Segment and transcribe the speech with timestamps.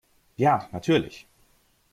[0.35, 1.27] Ja, natürlich!